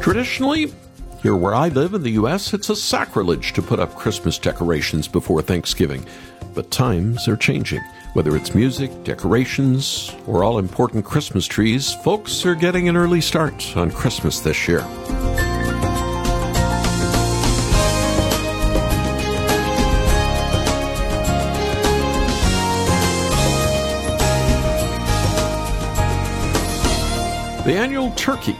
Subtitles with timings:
[0.00, 0.72] Traditionally,
[1.22, 5.06] here where I live in the U.S., it's a sacrilege to put up Christmas decorations
[5.06, 6.06] before Thanksgiving.
[6.54, 7.82] But times are changing.
[8.14, 13.76] Whether it's music, decorations, or all important Christmas trees, folks are getting an early start
[13.76, 14.80] on Christmas this year.
[27.66, 28.56] The annual turkey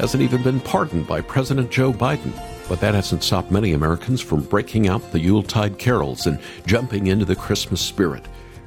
[0.00, 2.32] hasn't even been pardoned by President Joe Biden,
[2.70, 7.26] but that hasn't stopped many Americans from breaking out the Yuletide carols and jumping into
[7.26, 8.24] the Christmas spirit.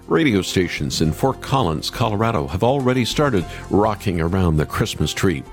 [0.08, 5.44] Radio stations in Fort Collins, Colorado have already started rocking around the Christmas tree.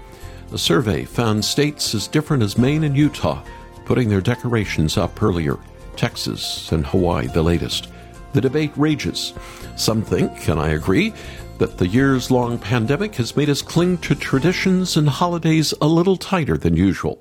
[0.53, 3.43] A survey found states as different as Maine and Utah
[3.87, 5.57] putting their decorations up earlier,
[5.97, 7.89] Texas and Hawaii the latest.
[8.33, 9.33] The debate rages.
[9.77, 11.13] Some think, and I agree,
[11.59, 16.17] that the years long pandemic has made us cling to traditions and holidays a little
[16.17, 17.21] tighter than usual.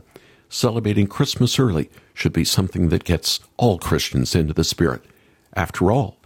[0.49, 5.04] Celebrating Christmas early should be something that gets all Christians into the spirit.
[5.55, 6.18] After all,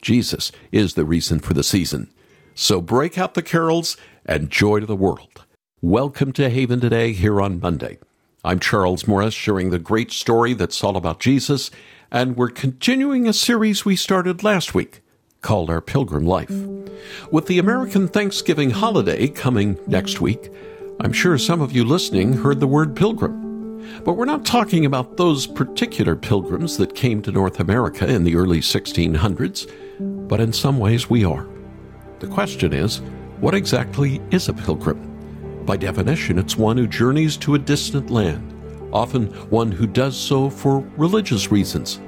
[0.00, 2.10] Jesus is the reason for the season.
[2.54, 5.44] So break out the carols and joy to the world.
[5.80, 7.98] Welcome to Haven today here on Monday.
[8.44, 11.70] I'm Charles Morris, sharing the great story that's all about Jesus,
[12.12, 15.00] and we're continuing a series we started last week
[15.40, 16.52] called Our Pilgrim Life.
[17.30, 20.52] With the American Thanksgiving holiday coming next week,
[21.00, 23.40] I'm sure some of you listening heard the word pilgrim.
[24.04, 28.36] But we're not talking about those particular pilgrims that came to North America in the
[28.36, 31.48] early 1600s, but in some ways we are.
[32.18, 33.00] The question is,
[33.40, 35.64] what exactly is a pilgrim?
[35.64, 38.51] By definition, it's one who journeys to a distant land,
[38.92, 42.00] often one who does so for religious reasons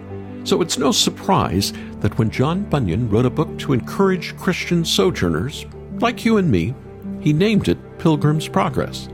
[0.44, 5.64] so it's no surprise that when John Bunyan wrote a book to encourage Christian sojourners,
[6.00, 6.74] like you and me,
[7.20, 9.08] he named it Pilgrim's Progress.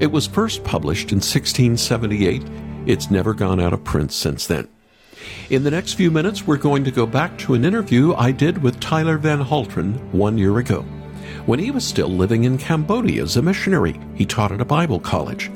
[0.00, 2.42] It was first published in 1678.
[2.86, 4.68] It's never gone out of print since then.
[5.48, 8.60] In the next few minutes, we're going to go back to an interview I did
[8.60, 10.82] with Tyler Van Halteren one year ago.
[11.46, 14.98] When he was still living in Cambodia as a missionary, he taught at a Bible
[14.98, 15.52] college.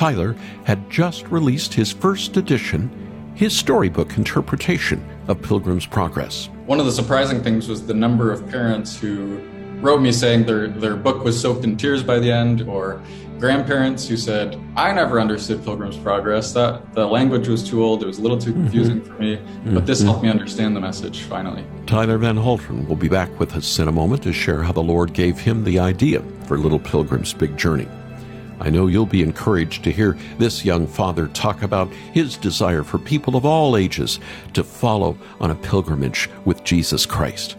[0.00, 0.34] Tyler
[0.64, 2.90] had just released his first edition
[3.34, 6.48] his storybook interpretation of Pilgrim's Progress.
[6.64, 9.38] One of the surprising things was the number of parents who
[9.82, 13.02] wrote me saying their, their book was soaked in tears by the end, or
[13.38, 16.54] grandparents who said, I never understood Pilgrim's Progress.
[16.54, 19.16] That the language was too old, it was a little too confusing mm-hmm.
[19.16, 20.08] for me, but this mm-hmm.
[20.08, 21.62] helped me understand the message finally.
[21.84, 24.82] Tyler Van Halteren will be back with us in a moment to share how the
[24.82, 27.86] Lord gave him the idea for Little Pilgrim's Big Journey.
[28.60, 32.98] I know you'll be encouraged to hear this young father talk about his desire for
[32.98, 34.20] people of all ages
[34.52, 37.56] to follow on a pilgrimage with Jesus Christ.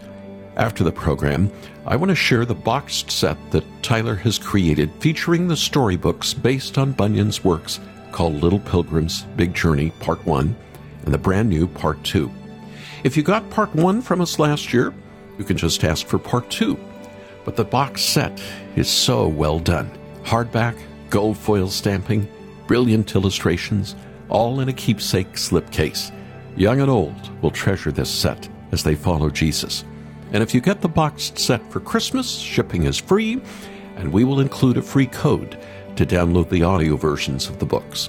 [0.56, 1.50] After the program,
[1.86, 6.78] I want to share the boxed set that Tyler has created featuring the storybooks based
[6.78, 7.80] on Bunyan's works
[8.12, 10.54] called Little Pilgrim's Big Journey Part 1
[11.04, 12.30] and the brand new Part 2.
[13.02, 14.94] If you got Part 1 from us last year,
[15.38, 16.78] you can just ask for Part 2.
[17.44, 18.40] But the box set
[18.76, 19.90] is so well done.
[20.22, 20.80] Hardback,
[21.12, 22.26] gold foil stamping,
[22.66, 23.94] brilliant illustrations,
[24.30, 26.10] all in a keepsake slipcase.
[26.56, 29.84] Young and old will treasure this set as they follow Jesus.
[30.32, 33.42] And if you get the boxed set for Christmas, shipping is free,
[33.96, 35.58] and we will include a free code
[35.96, 38.08] to download the audio versions of the books.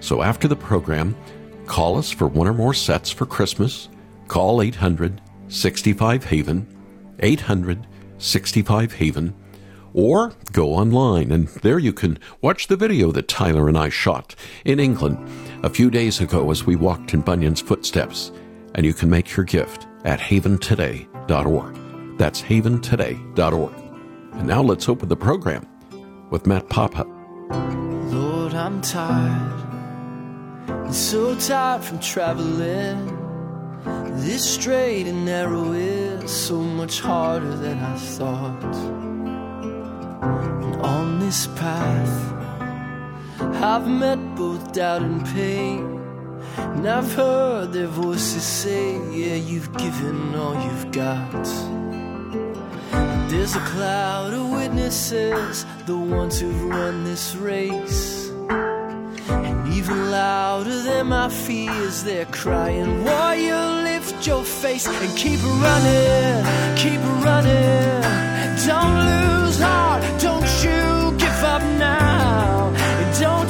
[0.00, 1.16] So after the program,
[1.64, 3.88] call us for one or more sets for Christmas.
[4.26, 6.66] Call 800 65 Haven,
[7.20, 7.86] 800
[8.18, 9.34] 65 Haven
[9.98, 14.36] or go online, and there you can watch the video that Tyler and I shot
[14.64, 15.18] in England
[15.64, 18.30] a few days ago as we walked in Bunyan's footsteps.
[18.76, 22.16] And you can make your gift at haventoday.org.
[22.16, 23.72] That's haventoday.org.
[24.34, 25.66] And now let's open the program
[26.30, 27.02] with Matt Papa.
[28.12, 29.64] Lord, I'm tired.
[30.68, 33.16] I'm so tired from traveling.
[34.20, 39.07] This straight and narrow is so much harder than I thought
[41.28, 42.16] this path.
[43.72, 45.80] I've met both doubt and pain.
[46.56, 48.86] And I've heard their voices say,
[49.20, 51.44] Yeah, you've given all you've got.
[53.30, 58.30] there's a cloud of witnesses, the ones who've run this race.
[59.46, 66.36] And even louder than my fears, they're crying, Warrior, lift your face and keep running,
[66.82, 68.18] keep running.
[68.70, 69.87] Don't lose heart,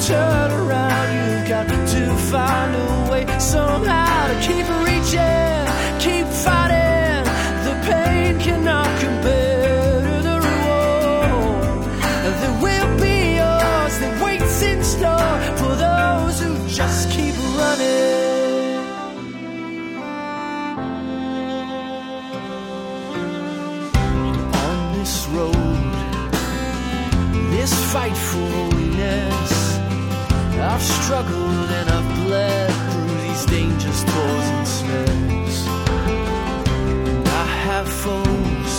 [0.09, 1.07] turn around.
[1.15, 5.65] You've got to find a way somehow to keep reaching,
[6.05, 7.25] keep fighting.
[7.67, 11.93] The pain cannot compare to the reward
[12.41, 13.93] that will be yours.
[14.01, 18.79] That waits in store for those who just keep running.
[24.65, 25.91] On this road,
[27.53, 29.58] this fight for holiness
[30.61, 35.67] I've struggled and I've bled through these dangers, toils, and snares.
[37.07, 38.73] And I have foes,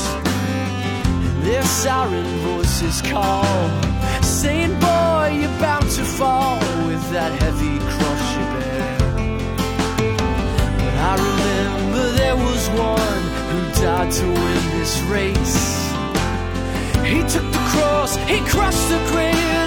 [1.42, 3.44] their siren voices call,
[4.22, 8.98] saying, Boy, you're bound to fall with that heavy cross you bear.
[10.84, 15.90] But I remember there was one who died to win this race.
[17.04, 19.59] He took the cross, he crushed the grave.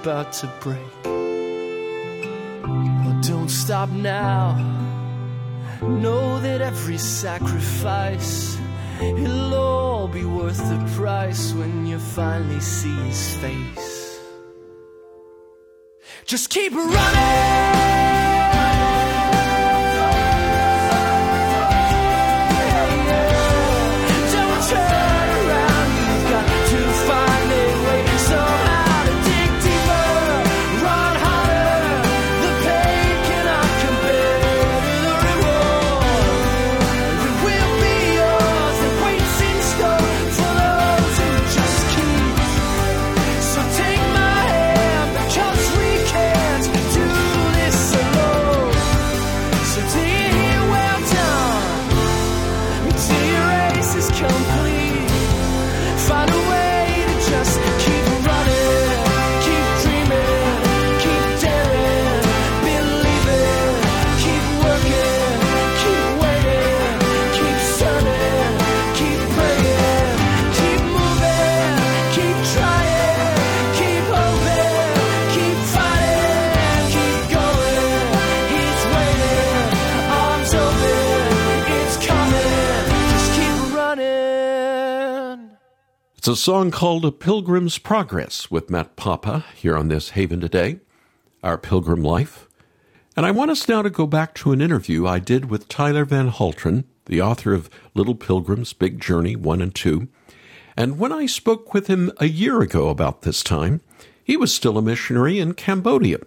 [0.00, 1.04] About to break.
[1.04, 4.56] Well, don't stop now.
[5.82, 8.58] Know that every sacrifice,
[9.00, 14.20] it'll all be worth the price when you finally see his face.
[16.24, 17.79] Just keep running.
[86.30, 90.78] A song called A Pilgrim's Progress with Matt Papa here on this Haven today,
[91.42, 92.46] Our Pilgrim Life.
[93.16, 96.04] And I want us now to go back to an interview I did with Tyler
[96.04, 100.06] Van Halteren, the author of Little Pilgrim's Big Journey 1 and 2.
[100.76, 103.80] And when I spoke with him a year ago about this time,
[104.22, 106.18] he was still a missionary in Cambodia,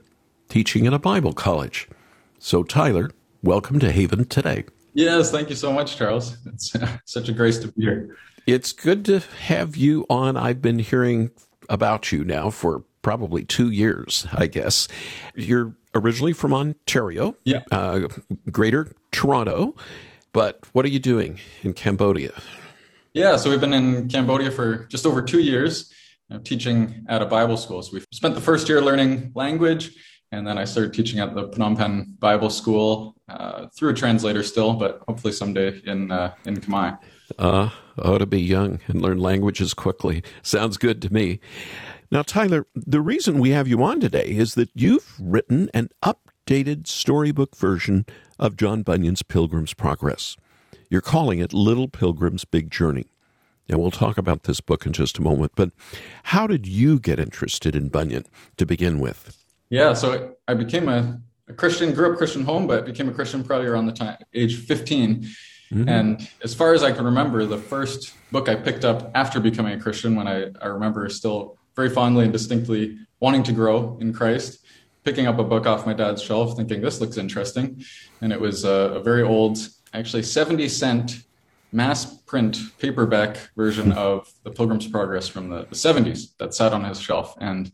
[0.50, 1.88] teaching at a Bible college.
[2.40, 3.12] So, Tyler,
[3.42, 4.66] welcome to Haven today.
[4.94, 6.38] Yes, thank you so much, Charles.
[6.46, 6.74] It's
[7.06, 8.16] such a grace to be here.
[8.46, 10.38] It's good to have you on.
[10.38, 11.32] I've been hearing
[11.70, 14.88] about you now for probably two years, I guess.
[15.36, 17.62] You're originally from Ontario, Yeah.
[17.72, 18.08] uh,
[18.52, 19.76] Greater Toronto,
[20.34, 22.34] but what are you doing in Cambodia?
[23.14, 25.94] Yeah, so we've been in Cambodia for just over two years,
[26.32, 27.82] uh, teaching at a Bible school.
[27.84, 29.92] So we've spent the first year learning language,
[30.34, 34.42] and then I started teaching at the Phnom Penh Bible School uh, through a translator
[34.42, 36.98] still, but hopefully someday in uh, in Khmer.
[37.38, 40.24] Uh, oh, to be young and learn languages quickly.
[40.42, 41.40] Sounds good to me.
[42.12, 46.88] Now, Tyler, the reason we have you on today is that you've written an updated
[46.88, 48.06] storybook version
[48.40, 50.36] of John Bunyan's Pilgrim's Progress.
[50.90, 53.06] You're calling it Little Pilgrim's Big Journey.
[53.70, 55.54] And we'll talk about this book in just a moment.
[55.56, 55.72] But
[56.24, 58.26] how did you get interested in Bunyan
[58.58, 59.43] to begin with?
[59.74, 63.44] Yeah, so I became a, a Christian, grew up Christian home, but became a Christian
[63.44, 65.24] probably around the time age 15.
[65.24, 65.90] Mm-hmm.
[65.90, 69.74] And as far as I can remember, the first book I picked up after becoming
[69.74, 74.14] a Christian, when I, I remember still very fondly and distinctly wanting to grow in
[74.14, 74.64] Christ,
[75.04, 77.84] picking up a book off my dad's shelf, thinking this looks interesting.
[78.22, 79.58] And it was a, a very old,
[79.92, 81.24] actually 70 cent
[81.72, 86.84] mass print paperback version of The Pilgrim's Progress from the, the 70s that sat on
[86.84, 87.36] his shelf.
[87.42, 87.72] And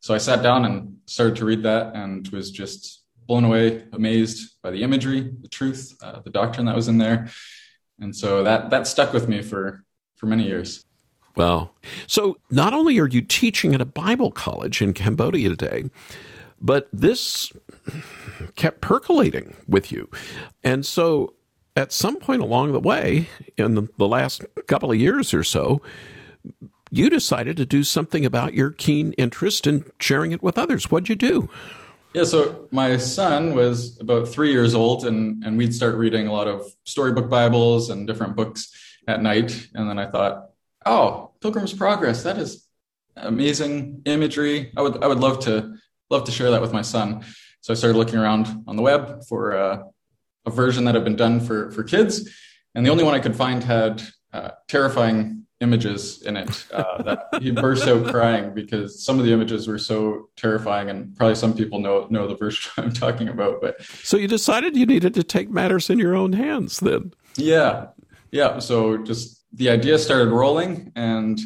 [0.00, 4.56] so I sat down and started to read that and was just blown away, amazed
[4.62, 7.28] by the imagery, the truth, uh, the doctrine that was in there.
[8.00, 9.84] And so that that stuck with me for
[10.16, 10.84] for many years.
[11.36, 11.74] Well,
[12.06, 15.84] so not only are you teaching at a Bible college in Cambodia today,
[16.60, 17.52] But this
[18.56, 20.08] kept percolating with you.
[20.64, 21.34] And so
[21.76, 25.80] at some point along the way, in the, the last couple of years or so,
[26.90, 30.90] you decided to do something about your keen interest in sharing it with others.
[30.90, 31.48] What'd you do?
[32.14, 36.32] Yeah, so my son was about three years old, and, and we'd start reading a
[36.32, 38.72] lot of storybook Bibles and different books
[39.06, 39.68] at night.
[39.74, 40.50] And then I thought,
[40.86, 42.66] oh, Pilgrim's Progress, that is
[43.16, 44.72] amazing imagery.
[44.76, 45.76] I would I would love to
[46.10, 47.24] love to share that with my son.
[47.60, 49.82] So I started looking around on the web for uh,
[50.46, 52.30] a version that had been done for for kids,
[52.74, 54.02] and the only one I could find had
[54.32, 59.32] uh, terrifying images in it uh, that he burst out crying because some of the
[59.32, 63.60] images were so terrifying and probably some people know know the version I'm talking about
[63.60, 67.12] but so you decided you needed to take matters in your own hands then?
[67.36, 67.88] Yeah.
[68.30, 68.58] Yeah.
[68.58, 71.40] So just the idea started rolling and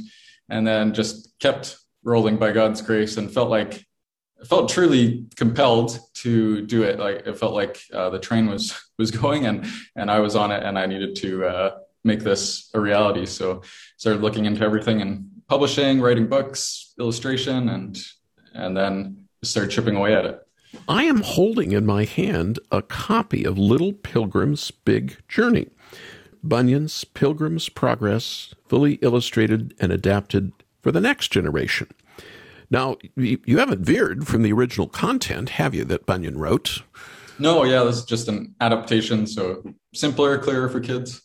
[0.48, 3.84] and then just kept rolling by God's grace and felt like
[4.40, 6.98] I felt truly compelled to do it.
[6.98, 9.66] Like it felt like uh, the train was was going and
[9.96, 13.26] and I was on it and I needed to uh, make this a reality.
[13.26, 13.62] So
[13.96, 17.98] started looking into everything and publishing, writing books, illustration, and
[18.54, 20.40] and then started chipping away at it.
[20.88, 25.68] I am holding in my hand a copy of Little Pilgrim's Big Journey.
[26.42, 31.88] Bunyan's Pilgrim's Progress, fully illustrated and adapted for the next generation.
[32.70, 36.82] Now, you haven't veered from the original content, have you, that Bunyan wrote?
[37.38, 39.62] No, yeah, this is just an adaptation, so
[39.94, 41.22] simpler, clearer for kids.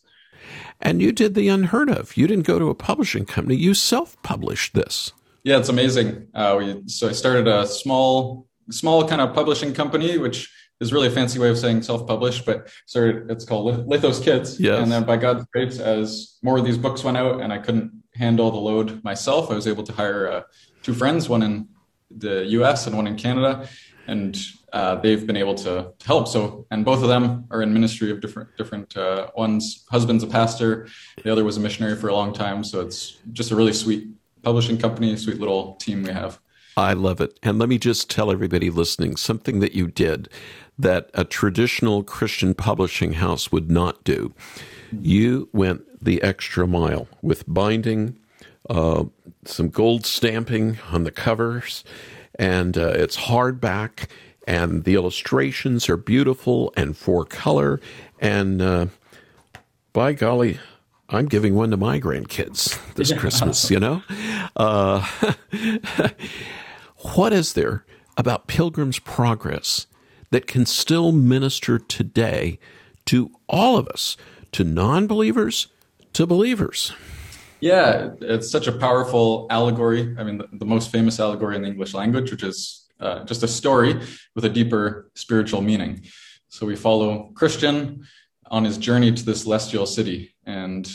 [0.80, 2.16] And you did the unheard of.
[2.16, 5.12] You didn't go to a publishing company, you self published this.
[5.44, 6.28] Yeah, it's amazing.
[6.34, 11.08] Uh, we, so I started a small, small kind of publishing company, which is really
[11.08, 14.60] a fancy way of saying self-published, but started, it's called Lithos Kids.
[14.60, 14.80] Yes.
[14.80, 17.90] And then by God's grace, as more of these books went out and I couldn't
[18.14, 20.42] handle the load myself, I was able to hire uh,
[20.82, 21.68] two friends, one in
[22.10, 23.68] the US and one in Canada.
[24.08, 24.36] And
[24.72, 26.26] uh, they've been able to, help.
[26.26, 30.26] So, and both of them are in ministry of different, different, uh, one's husband's a
[30.26, 30.88] pastor.
[31.22, 32.64] The other was a missionary for a long time.
[32.64, 34.08] So it's just a really sweet
[34.42, 36.40] publishing company, sweet little team we have.
[36.76, 37.38] I love it.
[37.42, 40.28] And let me just tell everybody listening something that you did
[40.78, 44.32] that a traditional Christian publishing house would not do.
[44.92, 48.18] You went the extra mile with binding,
[48.70, 49.04] uh,
[49.44, 51.82] some gold stamping on the covers,
[52.38, 54.08] and uh, it's hardback,
[54.46, 57.80] and the illustrations are beautiful and four color.
[58.20, 58.86] And uh,
[59.92, 60.58] by golly,
[61.08, 63.12] I'm giving one to my grandkids this.
[63.12, 64.02] Christmas, you know?
[64.56, 65.06] Uh,
[67.14, 67.84] what is there
[68.16, 69.86] about Pilgrim's Progress
[70.30, 72.58] that can still minister today
[73.06, 74.16] to all of us,
[74.52, 75.68] to non believers,
[76.12, 76.92] to believers.
[77.60, 80.14] Yeah, it's such a powerful allegory.
[80.18, 83.42] I mean, the, the most famous allegory in the English language, which is uh, just
[83.42, 84.00] a story
[84.34, 86.04] with a deeper spiritual meaning.
[86.48, 88.06] So we follow Christian
[88.46, 90.88] on his journey to this celestial city, and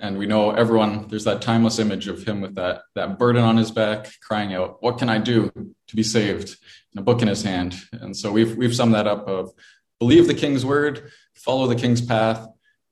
[0.00, 1.08] and we know everyone.
[1.08, 4.82] There's that timeless image of him with that that burden on his back, crying out,
[4.82, 5.50] "What can I do
[5.88, 6.56] to be saved?"
[6.92, 7.74] and a book in his hand.
[7.92, 9.52] And so we've we've summed that up of
[9.98, 12.46] believe the king's word, follow the king's path,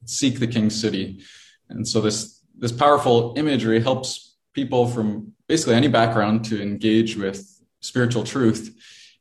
[0.04, 1.22] seek the king's city.
[1.68, 7.60] And so this this powerful imagery helps people from basically any background to engage with
[7.80, 8.76] spiritual truth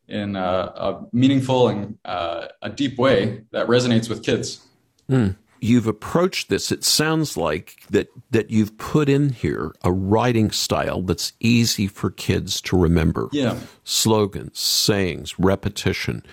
[0.08, 4.65] in a, a meaningful and uh, a deep way that resonates with kids.
[5.10, 10.51] Mm you've approached this, it sounds like that, that you've put in here a writing
[10.51, 13.29] style that's easy for kids to remember.
[13.31, 13.58] Yeah.
[13.84, 16.24] Slogans, sayings, repetition.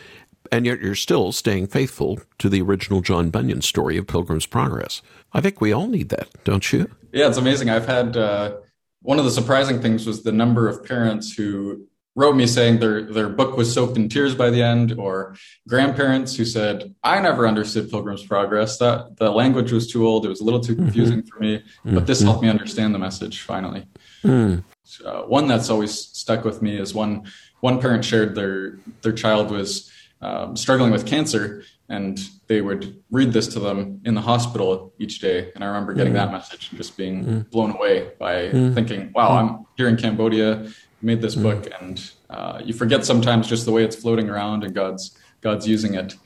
[0.52, 5.02] And yet you're still staying faithful to the original John Bunyan story of Pilgrim's Progress.
[5.32, 6.90] I think we all need that, don't you?
[7.12, 7.70] Yeah, it's amazing.
[7.70, 8.56] I've had uh,
[9.02, 13.02] one of the surprising things was the number of parents who wrote me saying their
[13.02, 15.36] their book was soaked in tears by the end, or
[15.68, 18.78] grandparents who said, "I never understood Pilgrim's Progress.
[18.78, 20.24] That the language was too old.
[20.24, 20.84] It was a little too mm-hmm.
[20.84, 21.28] confusing mm-hmm.
[21.28, 22.28] for me, but this mm-hmm.
[22.28, 23.86] helped me understand the message finally."
[24.24, 24.64] Mm.
[25.04, 27.26] Uh, one that's always stuck with me is one
[27.60, 33.32] one parent shared their their child was um, struggling with cancer, and they would read
[33.32, 35.50] this to them in the hospital each day.
[35.54, 36.16] And I remember getting mm.
[36.16, 37.50] that message and just being mm.
[37.50, 38.75] blown away by mm.
[38.75, 40.68] thinking, "Wow, I'm here in Cambodia."
[41.02, 44.75] made this book, and uh, you forget sometimes just the way it's floating around and
[44.75, 46.16] God's God's using it.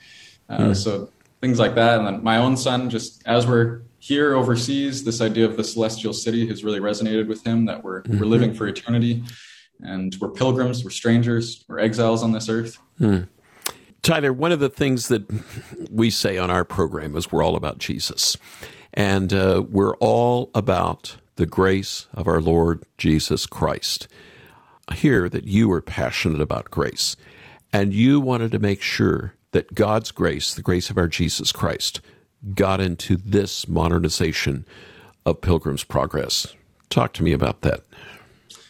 [0.48, 0.74] Uh.
[0.74, 5.20] So things like that, and then my own son, just as we're here overseas, this
[5.20, 7.66] idea of the celestial city has really resonated with him.
[7.66, 8.18] That we're mm-hmm.
[8.18, 9.22] we're living for eternity,
[9.80, 12.78] and we're pilgrims, we're strangers, we're exiles on this earth.
[13.00, 13.28] Mm.
[14.02, 15.24] Tyler, one of the things that
[15.90, 18.36] we say on our program is we're all about Jesus.
[18.94, 24.08] And uh, we're all about the grace of our Lord Jesus Christ
[24.90, 27.16] I hear that you are passionate about grace.
[27.72, 32.00] and you wanted to make sure that God's grace, the grace of our Jesus Christ,
[32.52, 34.66] got into this modernization
[35.24, 36.48] of Pilgrim's Progress.
[36.88, 37.84] Talk to me about that.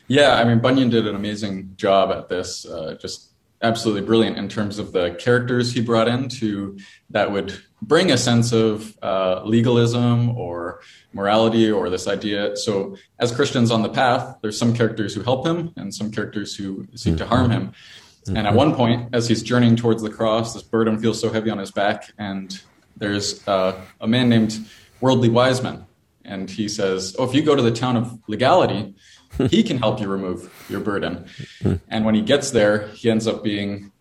[0.06, 2.66] Yeah, I mean, Bunyan did an amazing job at this.
[2.66, 3.29] Uh, just
[3.62, 6.78] absolutely brilliant in terms of the characters he brought in to
[7.10, 7.52] that would
[7.82, 10.80] bring a sense of uh, legalism or
[11.12, 12.56] morality or this idea.
[12.56, 16.54] So, as Christians on the path, there's some characters who help him and some characters
[16.54, 17.72] who seek to harm him.
[18.24, 18.36] Mm-hmm.
[18.36, 21.50] And at one point, as he's journeying towards the cross, this burden feels so heavy
[21.50, 22.60] on his back, and
[22.96, 24.58] there's uh, a man named
[25.00, 25.86] Worldly Wiseman,
[26.24, 28.94] and he says, "Oh, if you go to the town of legality."
[29.50, 31.26] he can help you remove your burden.
[31.88, 33.92] And when he gets there, he ends up being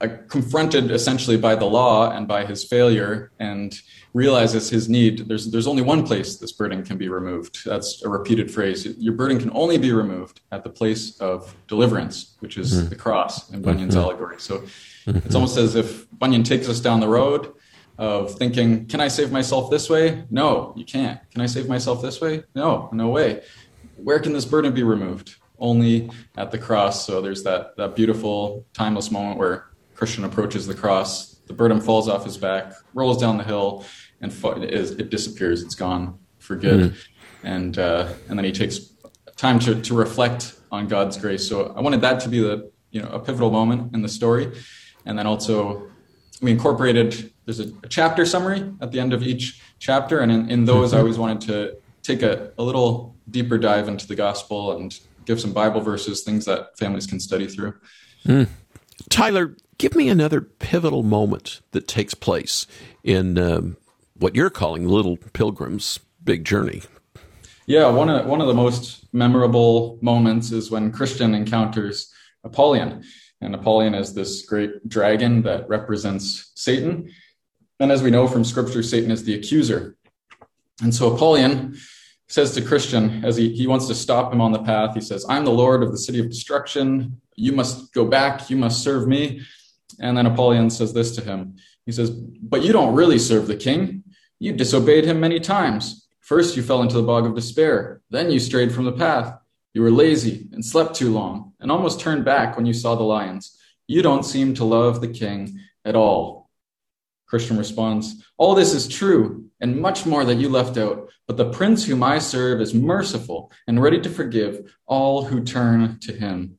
[0.00, 3.80] uh, confronted essentially by the law and by his failure and
[4.12, 5.28] realizes his need.
[5.28, 7.64] There's, there's only one place this burden can be removed.
[7.64, 8.86] That's a repeated phrase.
[8.98, 12.88] Your burden can only be removed at the place of deliverance, which is mm-hmm.
[12.88, 14.04] the cross in Bunyan's mm-hmm.
[14.04, 14.40] allegory.
[14.40, 14.58] So
[15.06, 15.18] mm-hmm.
[15.18, 17.52] it's almost as if Bunyan takes us down the road
[17.96, 20.24] of thinking, can I save myself this way?
[20.28, 21.20] No, you can't.
[21.30, 22.42] Can I save myself this way?
[22.54, 23.42] No, no way
[24.04, 25.36] where can this burden be removed?
[25.58, 27.06] Only at the cross.
[27.06, 32.08] So there's that, that beautiful, timeless moment where Christian approaches the cross, the burden falls
[32.08, 33.84] off his back, rolls down the hill,
[34.20, 35.62] and it disappears.
[35.62, 36.92] It's gone for good.
[36.92, 36.96] Mm.
[37.44, 38.92] And, uh, and then he takes
[39.36, 41.48] time to, to reflect on God's grace.
[41.48, 44.50] So I wanted that to be the, you know, a pivotal moment in the story.
[45.06, 45.88] And then also
[46.42, 50.20] we incorporated, there's a, a chapter summary at the end of each chapter.
[50.20, 54.06] And in, in those, I always wanted to take a, a little deeper dive into
[54.06, 57.74] the gospel and give some Bible verses, things that families can study through.
[58.26, 58.48] Mm.
[59.08, 62.66] Tyler, give me another pivotal moment that takes place
[63.02, 63.76] in um,
[64.14, 66.82] what you're calling Little Pilgrim's Big Journey.
[67.66, 72.12] Yeah, one of one of the most memorable moments is when Christian encounters
[72.44, 73.02] Apollyon.
[73.40, 77.10] And Apollyon is this great dragon that represents Satan.
[77.80, 79.96] And as we know from scripture, Satan is the accuser.
[80.82, 81.76] And so Apollyon
[82.28, 85.26] says to Christian, as he, he wants to stop him on the path, he says,
[85.28, 87.20] I'm the Lord of the city of destruction.
[87.36, 88.48] You must go back.
[88.50, 89.42] You must serve me.
[90.00, 91.56] And then Apollyon says this to him.
[91.86, 94.04] He says, But you don't really serve the king.
[94.40, 96.08] You disobeyed him many times.
[96.20, 98.00] First, you fell into the bog of despair.
[98.10, 99.38] Then you strayed from the path.
[99.74, 103.02] You were lazy and slept too long and almost turned back when you saw the
[103.02, 103.58] lions.
[103.86, 106.43] You don't seem to love the king at all.
[107.34, 111.10] Christian responds, All this is true, and much more that you left out.
[111.26, 115.98] But the prince whom I serve is merciful and ready to forgive all who turn
[116.02, 116.58] to him.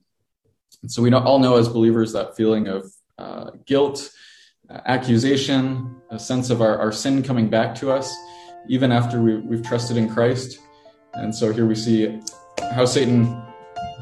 [0.81, 4.11] And so we all know as believers that feeling of uh, guilt,
[4.69, 8.13] uh, accusation, a sense of our, our sin coming back to us,
[8.67, 10.59] even after we, we've trusted in Christ.
[11.13, 12.19] And so here we see
[12.73, 13.41] how Satan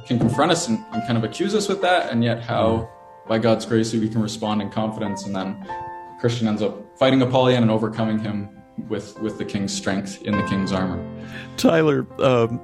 [0.07, 2.89] can confront us and, and kind of accuse us with that, and yet how,
[3.27, 5.63] by God's grace, we can respond in confidence and then
[6.23, 8.47] Christian ends up fighting Apollyon and overcoming him
[8.87, 11.05] with with the king's strength in the king's armor.
[11.57, 12.61] Tyler, um,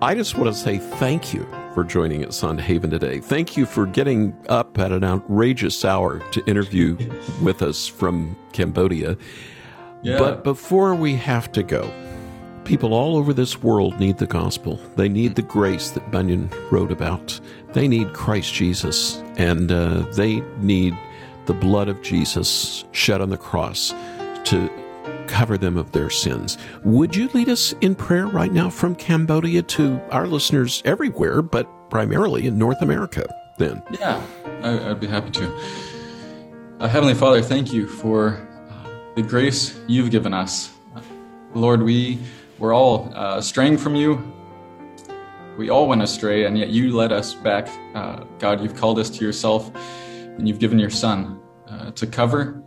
[0.00, 3.20] I just want to say thank you for joining us on Haven today.
[3.20, 6.96] Thank you for getting up at an outrageous hour to interview
[7.42, 9.18] with us from Cambodia.
[10.02, 10.16] Yeah.
[10.16, 11.92] But before we have to go,
[12.64, 14.80] people all over this world need the gospel.
[14.96, 17.38] They need the grace that Bunyan wrote about.
[17.74, 20.96] They need Christ Jesus, and uh, they need
[21.46, 23.92] the blood of Jesus shed on the cross
[24.44, 24.70] to
[25.26, 26.58] cover them of their sins.
[26.84, 31.68] Would you lead us in prayer right now from Cambodia to our listeners everywhere, but
[31.90, 33.26] primarily in North America
[33.58, 33.82] then?
[33.98, 34.22] Yeah,
[34.62, 35.60] I'd be happy to.
[36.80, 40.70] Uh, Heavenly Father, thank you for uh, the grace you've given us.
[41.54, 42.18] Lord, we
[42.58, 44.32] were all uh, straying from you.
[45.56, 47.68] We all went astray, and yet you led us back.
[47.94, 49.70] Uh, God, you've called us to yourself
[50.38, 52.62] and you've given your Son uh, to cover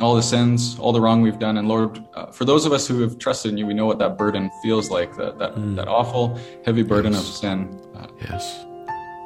[0.00, 1.56] all the sins, all the wrong we've done.
[1.56, 3.98] And Lord, uh, for those of us who have trusted in you, we know what
[3.98, 5.76] that burden feels like that that, mm.
[5.76, 7.28] that awful, heavy burden yes.
[7.28, 7.80] of sin.
[7.94, 8.64] Uh, yes.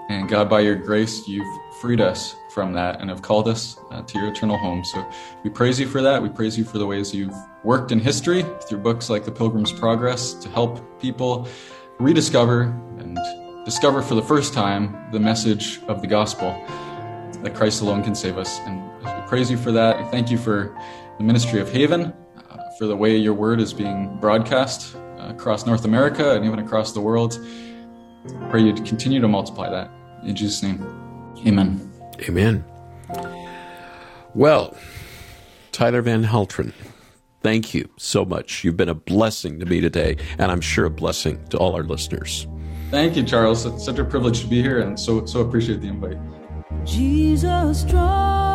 [0.09, 4.03] And God, by your grace, you've freed us from that and have called us uh,
[4.03, 4.85] to your eternal home.
[4.85, 5.07] So
[5.43, 6.23] we praise you for that.
[6.23, 9.73] We praise you for the ways you've worked in history through books like The Pilgrim's
[9.73, 11.49] Progress to help people
[11.99, 12.63] rediscover
[12.99, 13.19] and
[13.65, 16.51] discover for the first time the message of the gospel
[17.45, 18.59] that Christ alone can save us.
[18.61, 20.03] And we praise you for that.
[20.03, 20.77] We thank you for
[21.19, 22.13] the ministry of Haven,
[22.51, 26.59] uh, for the way your word is being broadcast uh, across North America and even
[26.59, 27.39] across the world.
[28.51, 29.91] Pray you'd continue to multiply that.
[30.25, 30.83] In Jesus' name,
[31.47, 31.93] amen.
[32.23, 32.65] Amen.
[34.35, 34.75] Well,
[35.71, 36.73] Tyler Van Halteren,
[37.43, 38.65] thank you so much.
[38.65, 41.83] You've been a blessing to me today, and I'm sure a blessing to all our
[41.83, 42.47] listeners.
[42.91, 43.67] Thank you, Charles.
[43.67, 46.19] It's such a privilege to be here, and so so appreciate the invite.
[46.85, 48.54] Jesus, draw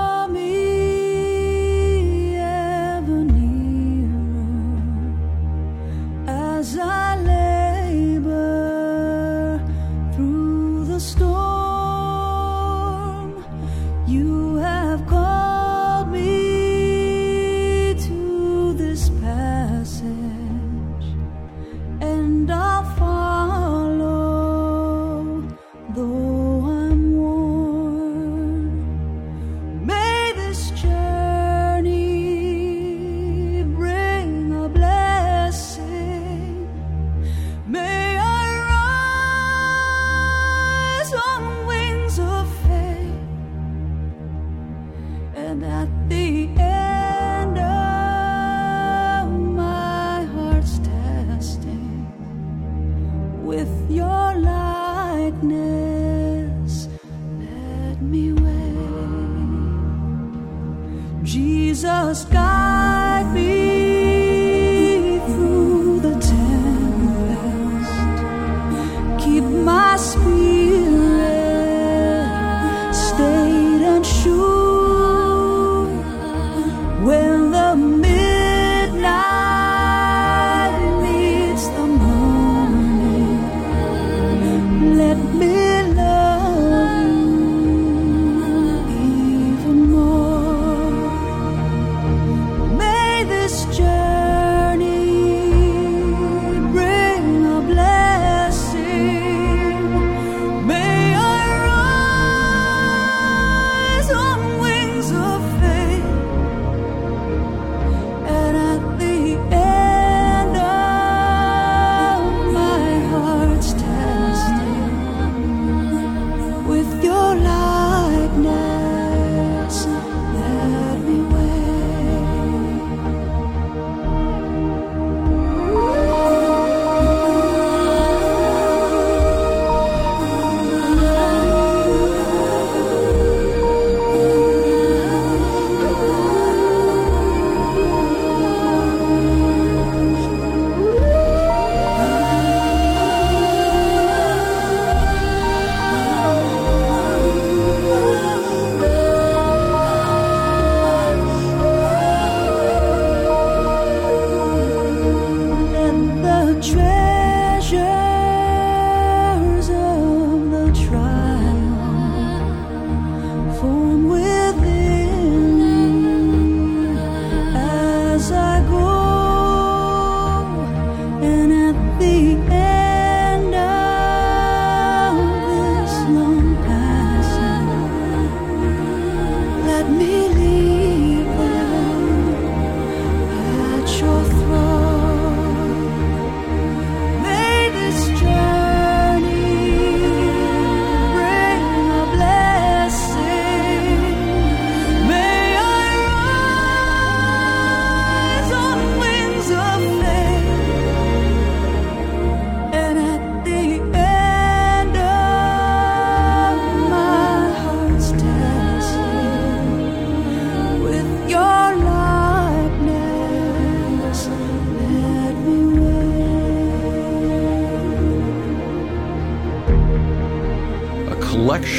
[61.79, 62.78] Jesus, guide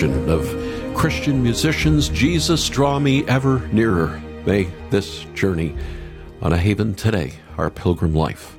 [0.02, 4.18] of Christian musicians, Jesus Draw Me Ever Nearer.
[4.46, 5.76] May this journey
[6.40, 8.56] on a haven today, our pilgrim life.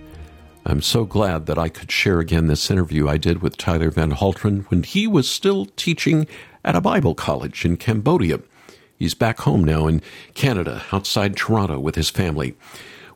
[0.68, 4.12] I'm so glad that I could share again this interview I did with Tyler Van
[4.12, 6.28] Halteren when he was still teaching
[6.64, 8.42] at a Bible college in Cambodia.
[9.00, 10.04] He's back home now in
[10.36, 12.56] Canada, outside Toronto, with his family.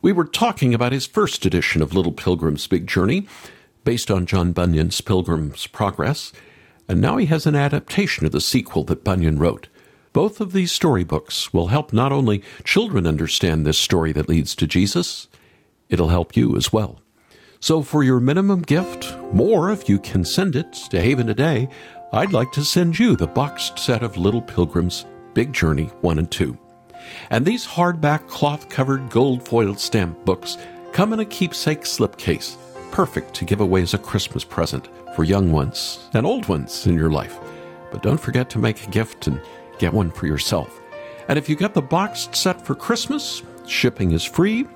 [0.02, 3.28] We were talking about his first edition of Little Pilgrim's Big Journey,
[3.84, 6.32] based on John Bunyan's Pilgrim's Progress,
[6.88, 9.68] and now he has an adaptation of the sequel that Bunyan wrote.
[10.12, 14.66] Both of these storybooks will help not only children understand this story that leads to
[14.66, 15.28] Jesus,
[15.88, 17.00] it'll help you as well.
[17.60, 21.68] So, for your minimum gift, more if you can send it to Haven today,
[22.12, 26.30] I'd like to send you the boxed set of Little Pilgrim's Big Journey 1 and
[26.30, 26.56] 2.
[27.30, 30.56] And these hardback cloth covered gold foiled stamp books
[30.92, 32.56] come in a keepsake slipcase,
[32.96, 36.94] perfect to give away as a Christmas present for young ones and old ones in
[36.94, 37.38] your life.
[37.92, 39.38] But don't forget to make a gift and
[39.78, 40.80] get one for yourself.
[41.28, 44.66] And if you get the boxed set for Christmas, shipping is free,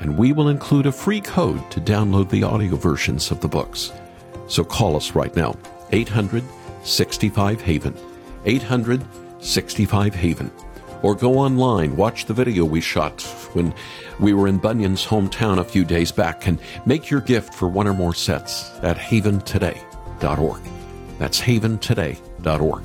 [0.00, 3.92] and we will include a free code to download the audio versions of the books.
[4.48, 5.54] So call us right now,
[5.92, 6.42] 800
[6.82, 7.96] 65 Haven,
[8.44, 9.04] 800
[9.38, 10.50] 65 Haven.
[11.02, 13.72] Or go online, watch the video we shot when
[14.18, 17.86] we were in Bunyan's hometown a few days back, and make your gift for one
[17.86, 20.62] or more sets at haventoday.org.
[21.18, 22.82] That's haventoday.org.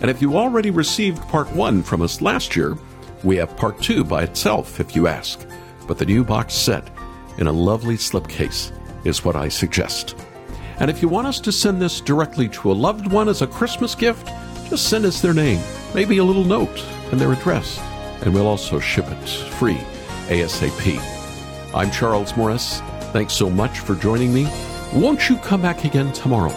[0.00, 2.76] And if you already received part one from us last year,
[3.24, 5.40] we have part two by itself if you ask.
[5.86, 6.86] But the new box set
[7.38, 8.72] in a lovely slipcase
[9.06, 10.14] is what I suggest.
[10.78, 13.46] And if you want us to send this directly to a loved one as a
[13.46, 14.28] Christmas gift,
[14.68, 15.60] just send us their name,
[15.94, 17.78] maybe a little note, and their address,
[18.22, 19.78] and we'll also ship it free
[20.28, 21.00] ASAP.
[21.74, 22.80] I'm Charles Morris.
[23.12, 24.48] Thanks so much for joining me.
[24.94, 26.52] Won't you come back again tomorrow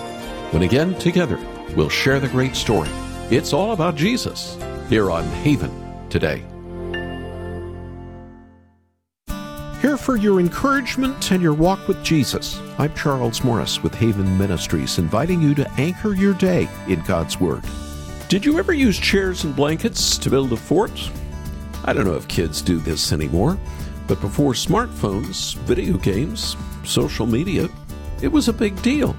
[0.52, 1.40] when again together
[1.76, 2.90] we'll share the great story?
[3.30, 4.58] It's all about Jesus
[4.90, 5.72] here on Haven
[6.10, 6.44] today.
[9.82, 12.60] Here for your encouragement and your walk with Jesus.
[12.78, 17.64] I'm Charles Morris with Haven Ministries, inviting you to anchor your day in God's Word.
[18.30, 20.92] Did you ever use chairs and blankets to build a fort?
[21.84, 23.58] I don't know if kids do this anymore,
[24.08, 27.68] but before smartphones, video games, social media,
[28.22, 29.15] it was a big deal,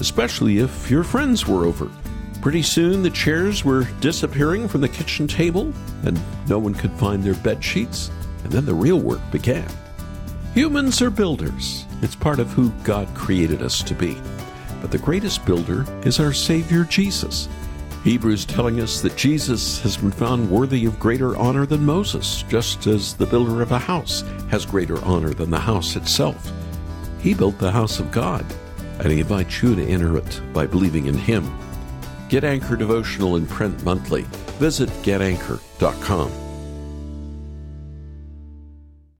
[0.00, 1.90] especially if your friends were over.
[2.40, 5.70] Pretty soon the chairs were disappearing from the kitchen table,
[6.04, 8.10] and no one could find their bed sheets,
[8.44, 9.68] and then the real work began.
[10.54, 11.84] Humans are builders.
[12.00, 14.16] It's part of who God created us to be.
[14.80, 17.46] But the greatest builder is our Savior Jesus.
[18.04, 22.86] Hebrews telling us that Jesus has been found worthy of greater honor than Moses, just
[22.86, 26.52] as the builder of a house has greater honor than the house itself.
[27.18, 28.44] He built the house of God,
[28.98, 31.50] and he invites you to enter it by believing in him.
[32.28, 34.26] Get Anchor Devotional in print monthly.
[34.58, 36.43] Visit getanchor.com.